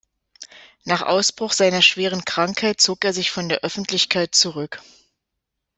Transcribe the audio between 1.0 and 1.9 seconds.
Ausbruch seiner